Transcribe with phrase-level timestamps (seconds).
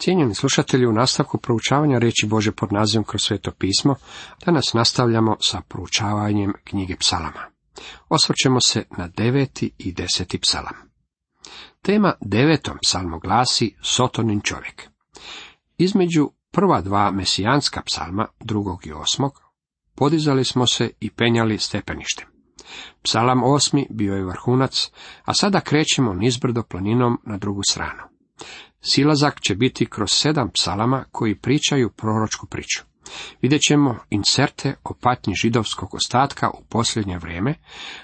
[0.00, 3.94] Cijenjeni slušatelji, u nastavku proučavanja reći Bože pod nazivom kroz sveto pismo,
[4.46, 7.50] danas nastavljamo sa proučavanjem knjige psalama.
[8.08, 10.74] Osvrćemo se na deveti i deseti psalam.
[11.82, 14.88] Tema devetom psalmu glasi Sotonin čovjek.
[15.78, 19.32] Između prva dva mesijanska psalma, drugog i osmog,
[19.94, 22.28] podizali smo se i penjali stepeništem.
[23.02, 24.90] Psalam osmi bio je vrhunac,
[25.24, 28.02] a sada krećemo nizbrdo planinom na drugu stranu.
[28.80, 32.82] Silazak će biti kroz sedam psalama koji pričaju proročku priču.
[33.42, 37.54] Vidjet ćemo inserte o patnji židovskog ostatka u posljednje vrijeme,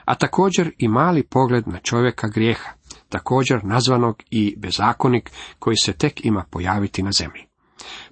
[0.04, 2.72] a također i mali pogled na čovjeka grijeha,
[3.08, 7.46] također nazvanog i bezakonik koji se tek ima pojaviti na zemlji.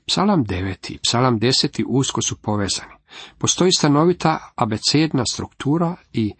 [0.06, 0.92] Psalam 9.
[0.92, 1.84] i psalam 10.
[1.86, 2.94] usko su povezani.
[3.38, 6.32] Postoji stanovita abecedna struktura i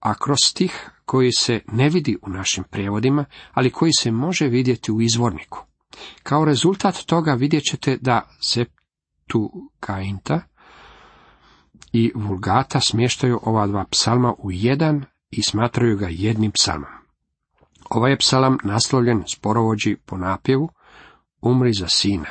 [0.00, 5.64] akrostih koji se ne vidi u našim prijevodima, ali koji se može vidjeti u izvorniku.
[6.22, 8.64] Kao rezultat toga vidjet ćete da se
[9.26, 10.40] tu kainta
[11.92, 16.90] i vulgata smještaju ova dva psalma u jedan i smatraju ga jednim psalmom.
[17.90, 20.68] Ovaj je psalam naslovljen sporovođi po napjevu
[21.40, 22.28] Umri za sina.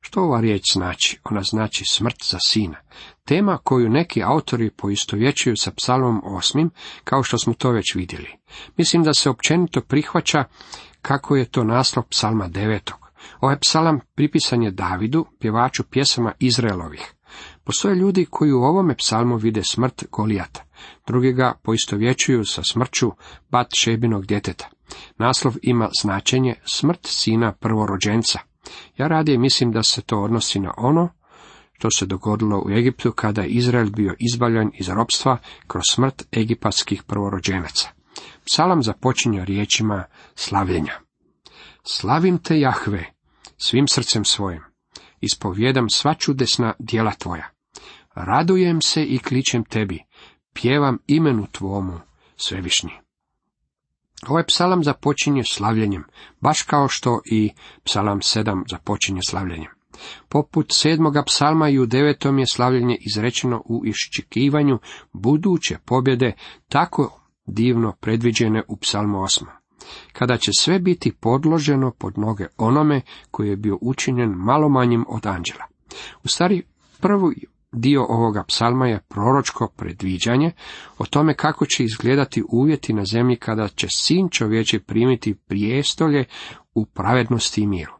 [0.00, 1.18] Što ova riječ znači?
[1.24, 2.76] Ona znači smrt za sina.
[3.24, 6.70] Tema koju neki autori poistovjećuju sa psalmom osmim,
[7.04, 8.30] kao što smo to već vidjeli.
[8.76, 10.44] Mislim da se općenito prihvaća
[11.02, 12.96] kako je to naslov psalma devetog.
[13.40, 17.14] Ovaj psalam pripisan je Davidu, pjevaču pjesama Izraelovih.
[17.64, 20.64] Postoje ljudi koji u ovome psalmu vide smrt Golijata.
[21.06, 23.12] Drugi ga poistovjećuju sa smrću
[23.50, 24.68] Bat Šebinog djeteta.
[25.18, 28.38] Naslov ima značenje smrt sina prvorođenca.
[28.96, 31.08] Ja radije mislim da se to odnosi na ono
[31.72, 37.02] što se dogodilo u Egiptu kada je Izrael bio izbavljen iz ropstva kroz smrt egipatskih
[37.02, 37.88] prvorođenaca.
[38.44, 40.92] Psalam započinje riječima slavljenja.
[41.82, 43.04] Slavim te Jahve
[43.56, 44.62] svim srcem svojim,
[45.20, 47.50] ispovjedam sva čudesna djela tvoja.
[48.14, 49.98] Radujem se i kličem tebi,
[50.54, 52.00] pjevam imenu tvomu,
[52.36, 52.99] svevišnji.
[54.28, 56.04] Ovaj psalam započinje slavljenjem,
[56.40, 57.50] baš kao što i
[57.84, 59.70] psalam sedam započinje slavljenjem.
[60.28, 64.78] Poput sedmoga psalma i u devetom je slavljenje izrečeno u iščekivanju
[65.12, 66.32] buduće pobjede,
[66.68, 69.50] tako divno predviđene u psalmu osmom.
[70.12, 73.00] Kada će sve biti podloženo pod noge onome
[73.30, 75.64] koji je bio učinjen malo manjim od anđela.
[76.24, 76.62] U stvari,
[77.00, 80.52] prvi dio ovoga psalma je proročko predviđanje
[80.98, 86.24] o tome kako će izgledati uvjeti na zemlji kada će sin čovječe primiti prijestolje
[86.74, 87.92] u pravednosti i miru.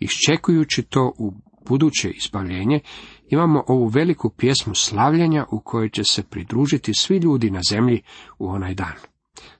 [0.00, 1.32] Iščekujući to u
[1.68, 2.80] buduće izbavljenje,
[3.28, 8.02] imamo ovu veliku pjesmu slavljenja u kojoj će se pridružiti svi ljudi na zemlji
[8.38, 8.94] u onaj dan.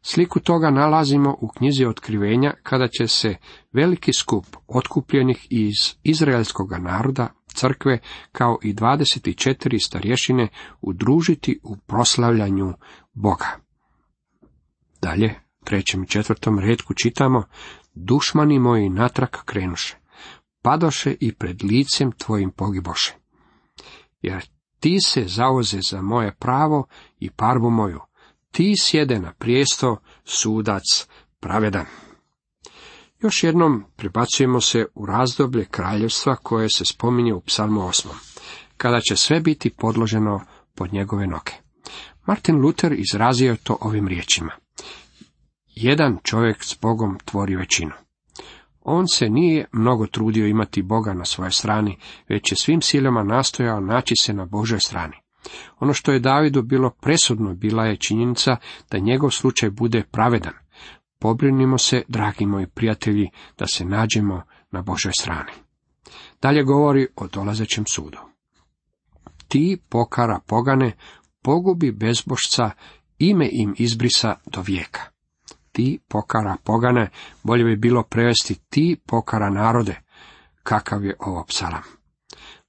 [0.02, 3.36] Sliku toga nalazimo u knjizi otkrivenja kada će se
[3.72, 7.98] veliki skup otkupljenih iz izraelskog naroda, crkve,
[8.32, 10.48] kao i 24 starješine
[10.80, 12.74] udružiti u proslavljanju
[13.12, 13.46] Boga.
[15.02, 17.44] Dalje, trećem i četvrtom redku čitamo,
[17.94, 19.96] dušmani moji natrak krenuše,
[20.62, 23.14] padoše i pred licem tvojim pogiboše.
[24.22, 24.46] Jer
[24.80, 26.86] ti se zaoze za moje pravo
[27.19, 28.00] i parbu moju,
[28.50, 30.82] ti sjede na prijesto, sudac
[31.40, 31.86] pravedan.
[33.22, 38.06] Još jednom prebacujemo se u razdoblje kraljevstva koje se spominje u psalmu 8.
[38.77, 40.41] kada će sve biti podloženo
[40.75, 41.53] pod njegove noge.
[42.27, 44.53] Martin Luther izrazio to ovim riječima.
[45.75, 47.93] Jedan čovjek s Bogom tvori većinu.
[48.81, 53.81] On se nije mnogo trudio imati Boga na svojoj strani, već je svim silama nastojao
[53.81, 55.16] naći se na Božoj strani.
[55.81, 58.56] Ono što je Davidu bilo presudno bila je činjenica
[58.91, 60.62] da njegov slučaj bude pravedan.
[61.22, 65.53] Pobrinimo se, dragi moji prijatelji, da se nađemo na Božoj strani.
[66.43, 68.19] Dalje govori o dolazećem sudu.
[69.49, 70.93] Ti pokara pogane,
[71.43, 72.71] pogubi bezbošca,
[73.19, 75.00] ime im izbrisa do vijeka.
[75.72, 77.11] Ti pokara pogane,
[77.43, 80.00] bolje bi bilo prevesti ti pokara narode.
[80.62, 81.82] Kakav je ovo psalam?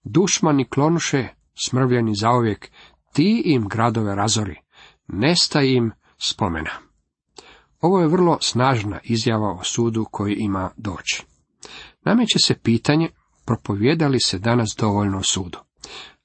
[0.04, 1.28] Dušmani klonuše,
[1.66, 2.72] smrvljeni zauvijek,
[3.14, 4.56] ti im gradove razori,
[5.08, 6.93] nestaj im spomena.
[7.84, 11.24] Ovo je vrlo snažna izjava o sudu koji ima doći.
[12.06, 13.10] Nameće se pitanje,
[13.46, 15.58] propovjeda li se danas dovoljno o sudu?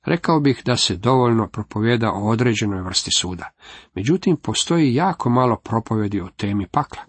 [0.06, 3.50] Rekao bih da se dovoljno propovjeda o određenoj vrsti suda.
[3.94, 7.02] Međutim, postoji jako malo propovjedi o temi pakla.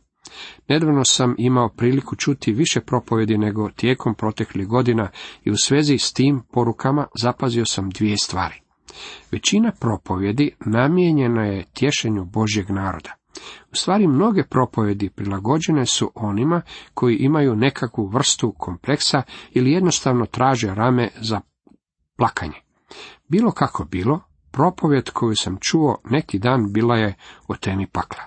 [0.67, 5.09] Nedavno sam imao priliku čuti više propovjedi nego tijekom proteklih godina
[5.43, 8.61] i u svezi s tim porukama zapazio sam dvije stvari.
[9.31, 13.18] Većina propovjedi namijenjena je tješenju Božjeg naroda.
[13.71, 16.61] U stvari mnoge propovedi prilagođene su onima
[16.93, 19.21] koji imaju nekakvu vrstu kompleksa
[19.51, 21.41] ili jednostavno traže rame za
[22.17, 22.57] plakanje.
[23.27, 24.19] Bilo kako bilo,
[24.51, 27.15] propovjed koju sam čuo neki dan bila je
[27.47, 28.23] o temi pakla.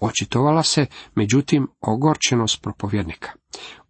[0.00, 3.30] Očitovala se, međutim, ogorčenost propovjednika.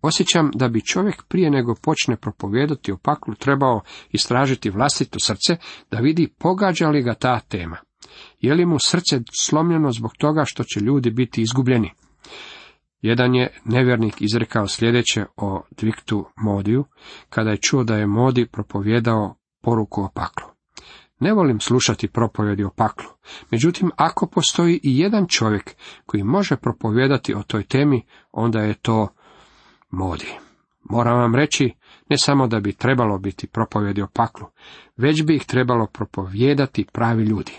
[0.02, 3.80] Osjećam da bi čovjek prije nego počne propovijedati o paklu trebao
[4.10, 5.56] istražiti vlastito srce
[5.90, 7.76] da vidi pogađa li ga ta tema.
[8.40, 11.92] Je li mu srce slomljeno zbog toga što će ljudi biti izgubljeni?
[13.02, 16.84] Jedan je nevjernik izrekao sljedeće o Dviktu Modiju,
[17.28, 20.48] kada je čuo da je Modi propovjedao poruku o paklu.
[21.20, 23.10] Ne volim slušati propovjedi o paklu,
[23.50, 25.74] međutim, ako postoji i jedan čovjek
[26.06, 28.02] koji može propovijedati o toj temi,
[28.32, 29.08] onda je to
[29.90, 30.32] Modi.
[30.84, 31.74] Moram vam reći,
[32.10, 34.46] ne samo da bi trebalo biti propovjedi o paklu,
[34.96, 37.52] već bi ih trebalo propovijedati pravi ljudi.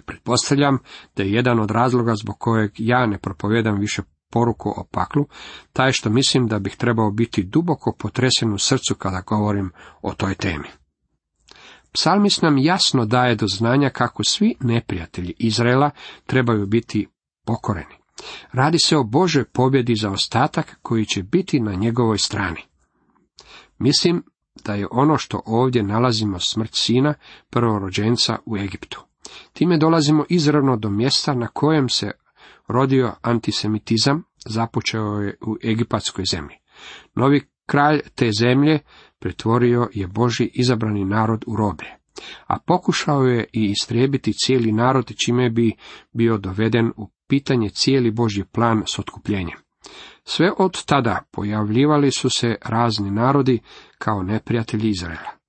[0.00, 0.78] Pretpostavljam
[1.16, 5.26] da je jedan od razloga zbog kojeg ja ne propovjedam više poruku o paklu,
[5.72, 9.70] taj što mislim da bih trebao biti duboko potresen u srcu kada govorim
[10.02, 10.68] o toj temi.
[11.92, 15.90] Psalmist nam jasno daje do znanja kako svi neprijatelji Izraela
[16.26, 17.08] trebaju biti
[17.44, 17.94] pokoreni.
[18.52, 22.60] Radi se o Božoj pobjedi za ostatak koji će biti na njegovoj strani.
[23.78, 24.22] Mislim
[24.64, 27.14] da je ono što ovdje nalazimo smrt sina
[27.50, 29.04] prvorođenca u Egiptu.
[29.52, 32.10] Time dolazimo izravno do mjesta na kojem se
[32.68, 36.56] rodio antisemitizam, započeo je u egipatskoj zemlji.
[37.14, 38.78] Novi kralj te zemlje
[39.18, 41.90] pretvorio je Boži izabrani narod u roblje,
[42.46, 45.72] a pokušao je i istrijebiti cijeli narod čime bi
[46.12, 49.58] bio doveden u pitanje cijeli Božji plan s otkupljenjem.
[50.24, 53.60] Sve od tada pojavljivali su se razni narodi
[53.98, 55.41] kao neprijatelji Izraela.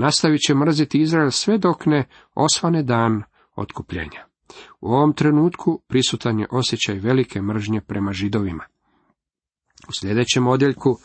[0.00, 3.22] Nastavit će mrziti Izrael sve dok ne osvane dan
[3.56, 4.26] otkupljenja.
[4.80, 8.64] U ovom trenutku prisutan je osjećaj velike mržnje prema židovima.
[9.88, 10.98] U sljedećem odjeljku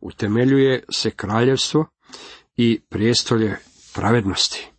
[0.00, 1.86] utemeljuje se kraljevstvo
[2.56, 3.56] i prijestolje
[3.94, 4.70] pravednosti.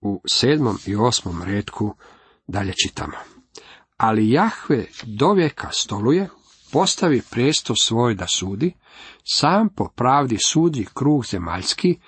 [0.00, 1.94] U sedmom i osmom redku
[2.46, 3.16] dalje čitamo.
[3.96, 6.28] Ali Jahve dovijeka stoluje,
[6.72, 8.72] postavi presto svoj da sudi,
[9.24, 11.98] sam po pravdi sudi krug zemaljski,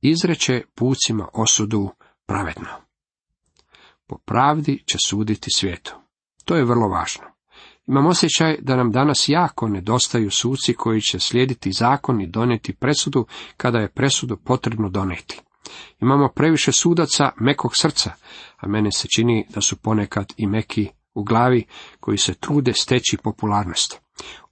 [0.00, 1.90] izreče pucima osudu
[2.26, 2.68] pravedno.
[4.06, 5.94] Po pravdi će suditi svijetu.
[6.44, 7.24] To je vrlo važno.
[7.86, 13.26] Imam osjećaj da nam danas jako nedostaju suci koji će slijediti zakon i donijeti presudu
[13.56, 15.40] kada je presudu potrebno donijeti.
[16.00, 18.12] Imamo previše sudaca mekog srca,
[18.56, 21.64] a mene se čini da su ponekad i meki u glavi
[22.00, 24.00] koji se trude steći popularnost.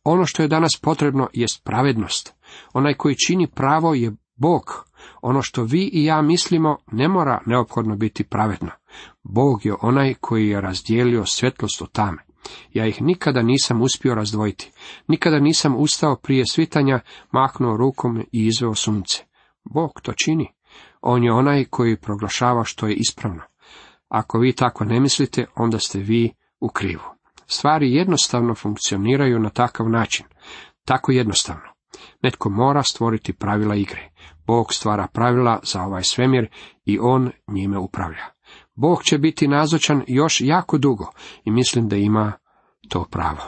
[0.04, 2.34] Ono što je danas potrebno jest pravednost.
[2.72, 4.85] Onaj koji čini pravo je Bog.
[5.23, 8.70] Ono što vi i ja mislimo ne mora neophodno biti pravedno.
[9.23, 12.23] Bog je onaj koji je razdijelio svjetlost od tame.
[12.73, 14.70] Ja ih nikada nisam uspio razdvojiti.
[15.08, 17.00] Nikada nisam ustao prije svitanja,
[17.32, 19.25] maknuo rukom i izveo sunce.
[19.64, 20.52] Bog to čini.
[21.00, 23.43] On je onaj koji proglašava što je ispravno.
[24.08, 27.02] Ako vi tako ne mislite, onda ste vi u krivu.
[27.46, 30.26] Stvari jednostavno funkcioniraju na takav način.
[30.84, 31.77] Tako jednostavno.
[32.22, 34.10] Netko mora stvoriti pravila igre.
[34.46, 36.48] Bog stvara pravila za ovaj svemir
[36.84, 38.24] i on njime upravlja.
[38.74, 41.12] Bog će biti nazočan još jako dugo
[41.44, 42.32] i mislim da ima
[42.88, 43.42] to pravo.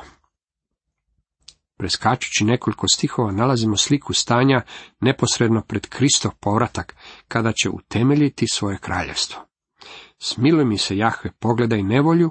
[1.76, 4.62] Preskačući nekoliko stihova nalazimo sliku stanja
[5.00, 6.96] neposredno pred Kristov povratak,
[7.28, 9.40] kada će utemeljiti svoje kraljevstvo.
[10.18, 12.30] Smiluj mi se, Jahve, pogledaj nevolju,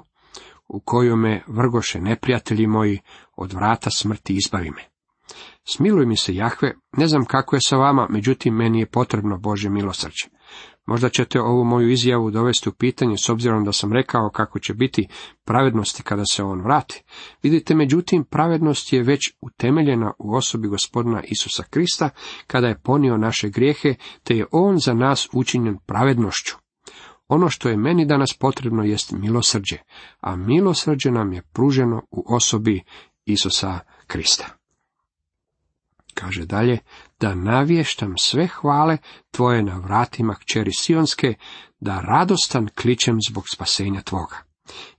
[0.68, 3.00] u koju me vrgoše neprijatelji moji,
[3.36, 4.89] od vrata smrti izbavi me.
[5.72, 9.68] Smiluj mi se, Jahve, ne znam kako je sa vama, međutim meni je potrebno Bože
[9.70, 10.28] milosrđe.
[10.86, 14.74] Možda ćete ovu moju izjavu dovesti u pitanje s obzirom da sam rekao kako će
[14.74, 15.08] biti
[15.44, 17.02] pravednosti kada se on vrati.
[17.42, 22.10] Vidite, međutim, pravednost je već utemeljena u osobi gospodina Isusa Krista
[22.46, 26.56] kada je ponio naše grijehe, te je on za nas učinjen pravednošću.
[27.28, 29.78] Ono što je meni danas potrebno jest milosrđe,
[30.20, 32.82] a milosrđe nam je pruženo u osobi
[33.24, 34.59] Isusa Krista.
[36.20, 36.78] Kaže dalje,
[37.20, 38.96] da navještam sve hvale
[39.30, 41.34] tvoje na vratima kćeri Sionske,
[41.80, 44.36] da radostan kličem zbog spasenja tvoga.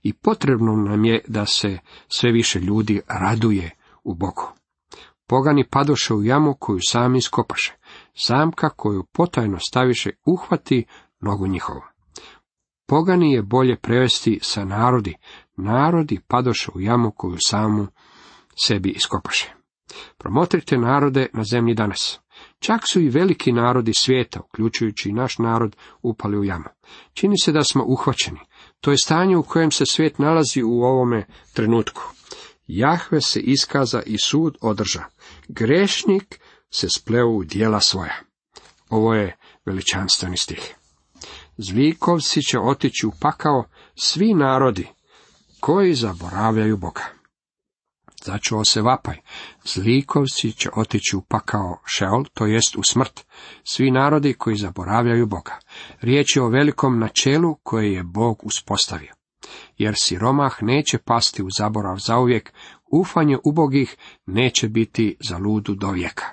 [0.02, 3.70] I potrebno nam je da se sve više ljudi raduje
[4.04, 4.52] u Bogu.
[5.26, 7.72] Pogani padoše u jamu koju sami iskopaše,
[8.26, 10.84] zamka koju potajno staviše uhvati
[11.20, 11.82] nogu njihovu.
[12.86, 15.14] Pogani je bolje prevesti sa narodi,
[15.56, 17.86] narodi padoše u jamu koju samu
[18.64, 19.61] sebi iskopaše.
[20.18, 22.20] Promotrite narode na zemlji danas.
[22.58, 26.68] Čak su i veliki narodi svijeta, uključujući i naš narod, upali u jamu.
[27.12, 28.40] Čini se da smo uhvaćeni.
[28.80, 32.02] To je stanje u kojem se svijet nalazi u ovome trenutku.
[32.66, 35.04] Jahve se iskaza i sud održa.
[35.48, 38.14] Grešnik se spleo u dijela svoja.
[38.88, 40.74] Ovo je veličanstveni stih.
[41.56, 44.88] Zlikovci će otići u pakao svi narodi
[45.60, 47.21] koji zaboravljaju Boga.
[48.24, 49.16] Začuo se vapaj.
[49.64, 53.26] Zlikovci će otići u pakao šeol, to jest u smrt.
[53.64, 55.58] Svi narodi koji zaboravljaju Boga.
[56.00, 59.14] Riječ je o velikom načelu koje je Bog uspostavio.
[59.78, 62.52] Jer siromah neće pasti u zaborav zauvijek,
[62.92, 66.24] ufanje ubogih neće biti za ludu do vijeka.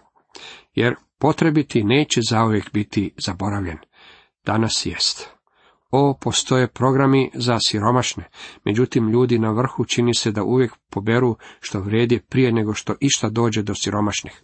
[0.73, 3.77] Jer potrebiti neće zauvijek biti zaboravljen.
[4.45, 5.38] Danas jest.
[5.91, 8.29] O, postoje programi za siromašne,
[8.65, 13.29] međutim ljudi na vrhu čini se da uvijek poberu što vrijedi prije nego što išta
[13.29, 14.43] dođe do siromašnih.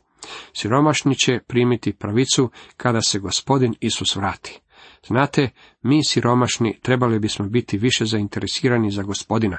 [0.53, 4.61] Siromašni će primiti pravicu kada se gospodin Isus vrati.
[5.07, 5.49] Znate,
[5.81, 9.57] mi siromašni trebali bismo biti više zainteresirani za gospodina.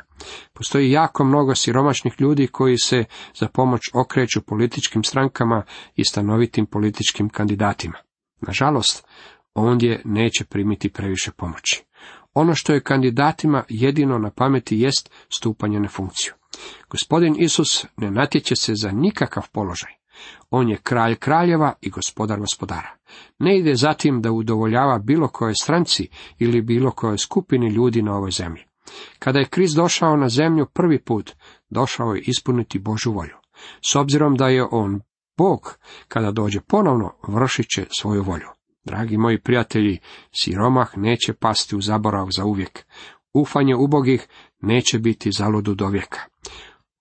[0.53, 5.63] Postoji jako mnogo siromašnih ljudi koji se za pomoć okreću političkim strankama
[5.95, 7.99] i stanovitim političkim kandidatima.
[8.41, 9.07] Nažalost,
[9.57, 11.85] ondje neće primiti previše pomoći.
[12.35, 16.33] Ono što je kandidatima jedino na pameti jest stupanje na funkciju.
[16.91, 19.91] Gospodin Isus ne natječe se za nikakav položaj.
[20.51, 22.97] On je kralj kraljeva i gospodar gospodara.
[23.39, 26.09] Ne ide zatim da udovoljava bilo koje stranci
[26.39, 28.63] ili bilo koje skupini ljudi na ovoj zemlji.
[29.19, 31.33] Kada je Krist došao na zemlju prvi put,
[31.71, 33.37] došao je ispuniti Božu volju.
[33.91, 35.01] S obzirom da je on
[35.39, 38.56] Bog, kada dođe ponovno, vršit će svoju volju.
[38.87, 39.99] Dragi moji prijatelji,
[40.33, 42.87] siromah neće pasti u zaborav za uvijek.
[43.35, 44.29] Ufanje ubogih
[44.61, 46.21] neće biti zaludu do vijeka.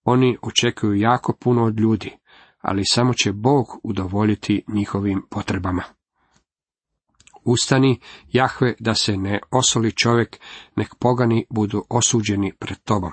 [0.03, 2.11] Oni očekuju jako puno od ljudi,
[2.61, 5.83] ali samo će Bog udovoljiti njihovim potrebama.
[7.43, 7.99] Ustani,
[8.31, 10.39] Jahve, da se ne osoli čovjek,
[10.75, 13.11] nek pogani budu osuđeni pred tobom.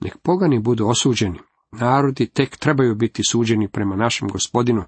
[0.00, 1.38] Nek pogani budu osuđeni.
[1.72, 4.84] Narodi tek trebaju biti suđeni prema našem gospodinu,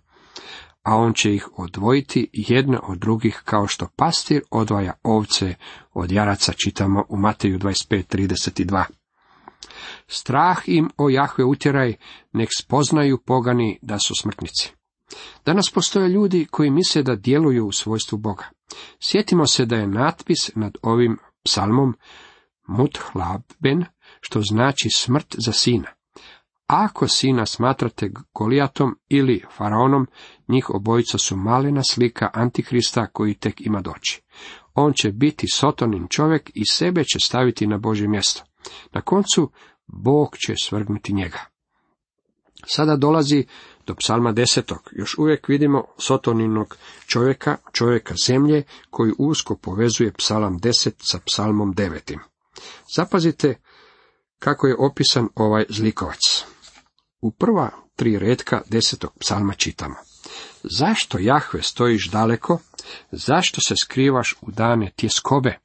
[0.83, 5.55] a on će ih odvojiti jedne od drugih kao što pastir odvaja ovce
[5.93, 8.85] od jaraca, čitamo u Mateju 25.32.
[10.07, 11.95] Strah im o Jahve utjeraj,
[12.33, 14.73] nek spoznaju pogani da su smrtnici.
[15.47, 18.45] Danas postoje ljudi koji misle da djeluju u svojstvu Boga.
[19.01, 21.95] Sjetimo se da je natpis nad ovim psalmom
[22.67, 23.85] Muthlabben,
[24.21, 25.89] što znači smrt za sina.
[26.73, 30.07] Ako sina smatrate Golijatom ili Faraonom,
[30.49, 34.23] njih obojica su malena slika Antikrista koji tek ima doći.
[34.75, 38.43] On će biti sotonin čovjek i sebe će staviti na Božje mjesto.
[38.93, 39.51] Na koncu,
[39.87, 41.39] Bog će svrgnuti njega.
[42.67, 43.47] Sada dolazi
[43.87, 44.91] do psalma desetog.
[44.93, 52.21] Još uvijek vidimo sotoninog čovjeka, čovjeka zemlje, koji usko povezuje psalam deset sa psalmom devetim.
[52.97, 53.55] Zapazite
[54.39, 56.45] kako je opisan ovaj zlikovac.
[57.23, 59.95] U prva tri redka desetog psalma čitamo.
[60.63, 62.59] Zašto Jahve stojiš daleko?
[63.13, 65.59] Zašto se skrivaš u dane tjeskobe?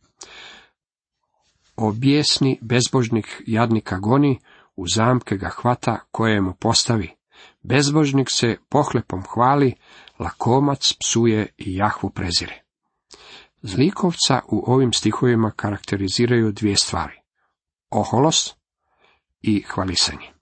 [1.75, 4.39] Objesni bezbožnik jadnika goni,
[4.75, 7.15] u zamke ga hvata koje mu postavi.
[7.61, 9.73] Bezbožnik se pohlepom hvali,
[10.19, 12.61] lakomac psuje i Jahvu prezire.
[13.61, 17.21] Zlikovca u ovim stihovima karakteriziraju dvije stvari.
[17.89, 18.55] Oholost
[19.41, 20.34] i hvalisanje.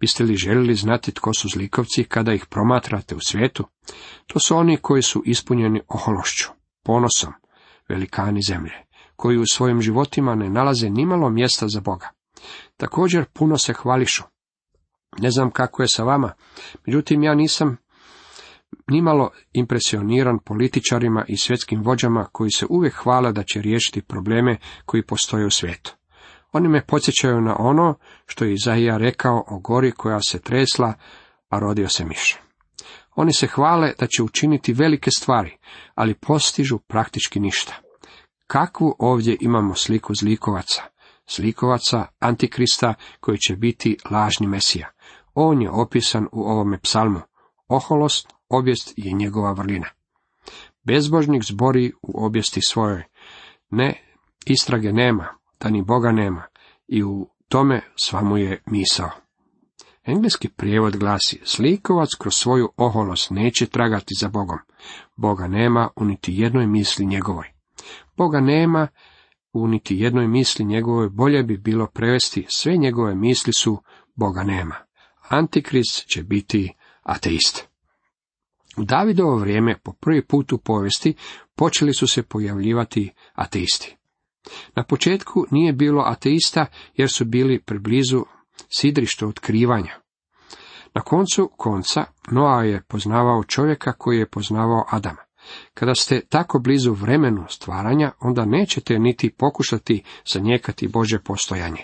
[0.00, 3.64] Biste li željeli znati tko su zlikovci kada ih promatrate u svijetu?
[4.26, 6.48] To su oni koji su ispunjeni ohološću,
[6.84, 7.32] ponosom,
[7.88, 8.74] velikani zemlje,
[9.16, 12.10] koji u svojim životima ne nalaze nimalo mjesta za Boga.
[12.76, 14.24] Također puno se hvališu.
[15.18, 16.32] Ne znam kako je sa vama,
[16.86, 17.76] međutim ja nisam
[18.90, 25.06] nimalo impresioniran političarima i svjetskim vođama koji se uvijek hvale da će riješiti probleme koji
[25.06, 25.97] postoje u svijetu.
[26.52, 27.94] Oni me podsjećaju na ono
[28.26, 30.94] što je Izaija rekao o gori koja se tresla,
[31.48, 32.38] a rodio se miš.
[33.16, 35.56] Oni se hvale da će učiniti velike stvari,
[35.94, 37.74] ali postižu praktički ništa.
[38.46, 40.82] Kakvu ovdje imamo sliku zlikovaca?
[41.26, 44.90] Slikovaca antikrista koji će biti lažni mesija.
[45.34, 47.20] On je opisan u ovome psalmu.
[47.68, 49.88] Oholost, objest je njegova vrlina.
[50.82, 53.02] Bezbožnik zbori u objesti svojoj.
[53.70, 54.14] Ne,
[54.46, 55.26] istrage nema,
[55.60, 56.42] da ni Boga nema
[56.88, 59.10] i u tome svamu je misao.
[60.04, 64.58] Engleski prijevod glasi, slikovac kroz svoju oholost neće tragati za Bogom.
[65.16, 67.52] Boga nema u niti jednoj misli njegovoj.
[68.16, 68.88] Boga nema
[69.52, 73.82] u niti jednoj misli njegovoj, bolje bi bilo prevesti, sve njegove misli su
[74.14, 74.74] Boga nema.
[75.28, 77.68] Antikrist će biti ateist.
[78.76, 81.14] U Davidovo vrijeme po prvi put u povijesti
[81.54, 83.97] počeli su se pojavljivati ateisti.
[84.76, 88.24] Na početku nije bilo ateista jer su bili preblizu
[88.68, 89.94] sidrištu otkrivanja.
[90.94, 95.28] Na koncu konca Noa je poznavao čovjeka koji je poznavao Adama.
[95.74, 100.02] Kada ste tako blizu vremenu stvaranja, onda nećete niti pokušati
[100.32, 101.82] zanijekati Bože postojanje.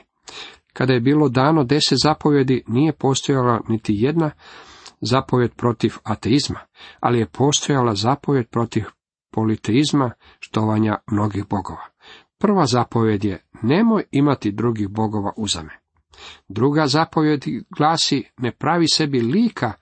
[0.72, 4.30] Kada je bilo dano deset zapovjedi, nije postojala niti jedna
[5.00, 6.60] zapovjed protiv ateizma,
[7.00, 8.84] ali je postojala zapovjed protiv
[9.32, 11.93] politeizma, štovanja mnogih bogova.
[12.38, 15.78] Prva zapovjed je nemoj imati drugih bogova uzame.
[16.48, 17.44] Druga zapovjed
[17.78, 19.72] glasi ne pravi sebi lika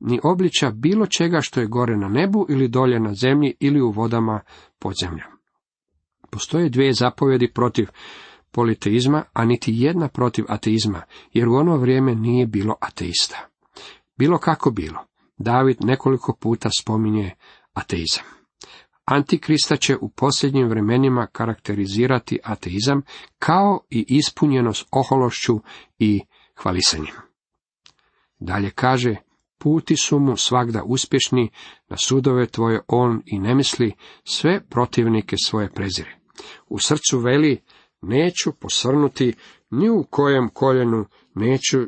[0.00, 3.90] ni obliča bilo čega što je gore na nebu ili dolje na zemlji ili u
[3.90, 4.40] vodama
[4.78, 5.30] pod zemljom.
[6.30, 7.88] Postoje dvije zapovjedi protiv
[8.50, 13.48] politeizma, a niti jedna protiv ateizma, jer u ono vrijeme nije bilo ateista.
[14.18, 15.04] Bilo kako bilo,
[15.38, 17.34] David nekoliko puta spominje
[17.72, 18.39] ateizam.
[19.10, 23.02] Antikrista će u posljednjim vremenima karakterizirati ateizam
[23.38, 25.60] kao i ispunjenost ohološću
[25.98, 26.20] i
[26.56, 27.14] hvalisanjem.
[28.38, 29.16] Dalje kaže,
[29.58, 31.50] puti su mu svakda uspješni,
[31.88, 33.92] na sudove tvoje on i ne misli,
[34.24, 36.16] sve protivnike svoje prezire.
[36.68, 37.62] U srcu veli,
[38.00, 39.34] neću posrnuti,
[39.70, 41.78] ni u kojem koljenu neću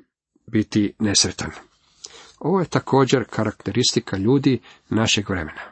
[0.47, 1.50] biti nesretan.
[2.38, 5.72] Ovo je također karakteristika ljudi našeg vremena.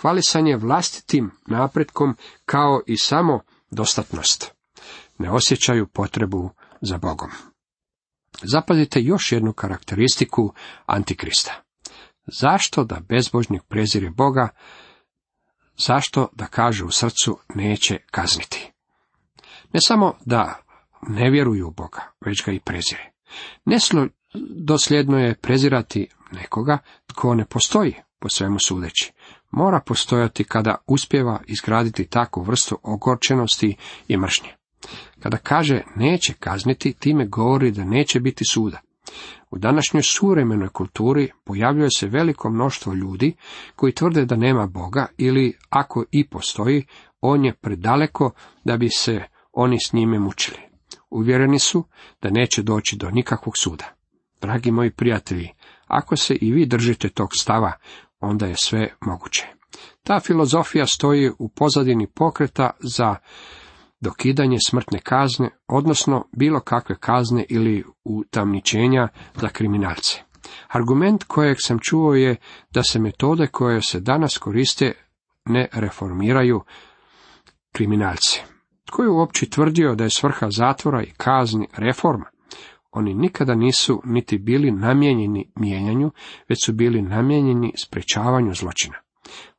[0.00, 3.40] Hvalisanje vlastitim napretkom kao i samo
[3.70, 4.54] dostatnost.
[5.18, 6.50] Ne osjećaju potrebu
[6.80, 7.30] za Bogom.
[8.42, 10.52] Zapazite još jednu karakteristiku
[10.86, 11.62] Antikrista.
[12.26, 14.48] Zašto da bezbožnik prezire Boga,
[15.86, 18.72] zašto da kaže u srcu neće kazniti?
[19.72, 20.62] Ne samo da
[21.08, 23.12] ne vjeruju u Boga, već ga i prezire.
[23.64, 24.06] Neslo
[24.64, 29.12] dosljedno je prezirati nekoga tko ne postoji, po svemu sudeći.
[29.50, 33.76] Mora postojati kada uspjeva izgraditi takvu vrstu ogorčenosti
[34.08, 34.48] i mržnje.
[35.20, 38.80] Kada kaže neće kazniti, time govori da neće biti suda.
[39.50, 43.34] U današnjoj suvremenoj kulturi pojavljuje se veliko mnoštvo ljudi
[43.76, 46.86] koji tvrde da nema Boga ili ako i postoji,
[47.20, 48.30] on je predaleko
[48.64, 49.22] da bi se
[49.52, 50.58] oni s njime mučili.
[51.10, 51.84] Uvjereni su
[52.22, 53.84] da neće doći do nikakvog suda.
[54.40, 55.48] Dragi moji prijatelji,
[55.86, 57.72] ako se i vi držite tog stava,
[58.20, 59.46] onda je sve moguće.
[60.02, 63.16] Ta filozofija stoji u pozadini pokreta za
[64.00, 70.22] dokidanje smrtne kazne, odnosno bilo kakve kazne ili utamničenja za kriminalce.
[70.68, 72.36] Argument kojeg sam čuo je
[72.70, 74.92] da se metode koje se danas koriste
[75.44, 76.60] ne reformiraju
[77.72, 78.40] kriminalce.
[78.84, 82.24] Tko je uopće tvrdio da je svrha zatvora i kazni reforma?
[82.90, 86.10] Oni nikada nisu niti bili namijenjeni mijenjanju,
[86.48, 88.96] već su bili namijenjeni sprečavanju zločina.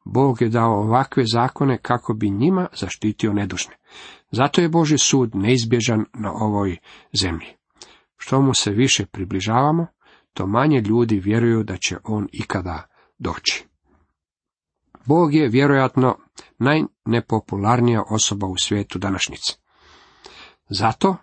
[0.05, 3.75] Bog je dao ovakve zakone kako bi njima zaštitio nedužne.
[4.31, 6.77] Zato je Boži sud neizbježan na ovoj
[7.13, 7.47] zemlji.
[8.17, 9.87] Što mu se više približavamo,
[10.33, 12.87] to manje ljudi vjeruju da će on ikada
[13.17, 13.65] doći.
[15.05, 16.17] Bog je vjerojatno
[16.57, 19.53] najnepopularnija osoba u svijetu današnjice.
[20.69, 21.17] Zato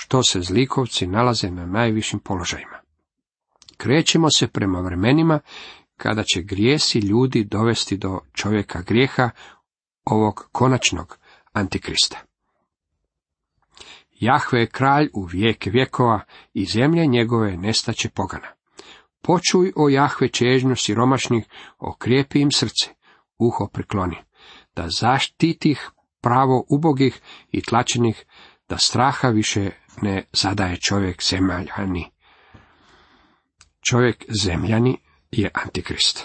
[0.00, 2.78] što se zlikovci nalaze na najvišim položajima.
[3.76, 5.40] Krećemo se prema vremenima
[5.96, 9.30] kada će grijesi ljudi dovesti do čovjeka grijeha
[10.04, 11.18] ovog konačnog
[11.52, 12.18] antikrista.
[14.20, 16.20] Jahve je kralj u vijeke vjekova
[16.54, 18.48] i zemlje njegove nestaće pogana.
[19.22, 21.44] Počuj o Jahve čežnju siromašnih,
[21.78, 22.90] okrijepi im srce,
[23.38, 24.16] uho prikloni,
[24.76, 28.26] da zaštitih pravo ubogih i tlačenih,
[28.68, 29.70] da straha više
[30.02, 32.10] ne zadaje čovjek zemljani.
[33.90, 34.96] Čovjek zemljani
[35.30, 36.22] je antikrist.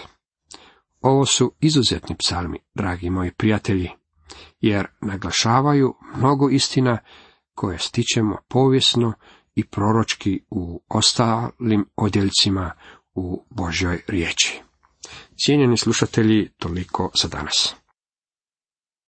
[1.00, 3.90] Ovo su izuzetni psalmi, dragi moji prijatelji,
[4.60, 6.98] jer naglašavaju mnogo istina
[7.54, 9.12] koje stičemo povijesno
[9.54, 12.72] i proročki u ostalim odjeljcima
[13.14, 14.62] u Božjoj riječi.
[15.44, 17.74] Cijenjeni slušatelji, toliko za danas.